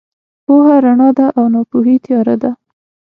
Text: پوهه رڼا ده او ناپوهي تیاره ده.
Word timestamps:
پوهه 0.45 0.75
رڼا 0.85 1.09
ده 1.17 1.25
او 1.37 1.43
ناپوهي 1.53 1.95
تیاره 2.05 2.35
ده. 2.41 2.51